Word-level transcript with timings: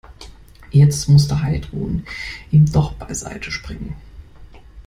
Jetzt 0.71 1.09
musste 1.09 1.43
Heidrun 1.43 2.07
ihm 2.49 2.65
doch 2.71 2.93
beiseite 2.93 3.51
springen. 3.51 3.93